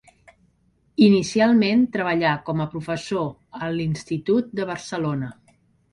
[1.07, 3.29] Inicialment treballà com a professor
[3.67, 5.35] a l'Institut de Barcelona.